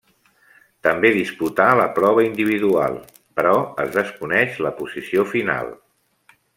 [0.87, 2.99] També disputà la prova individual,
[3.41, 3.55] però
[3.87, 5.75] es desconeix la posició final.